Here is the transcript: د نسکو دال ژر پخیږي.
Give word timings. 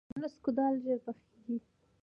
د 0.11 0.11
نسکو 0.21 0.49
دال 0.57 0.73
ژر 0.83 0.97
پخیږي. 1.05 1.57